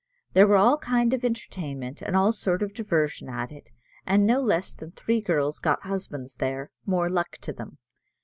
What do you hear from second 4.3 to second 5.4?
less than three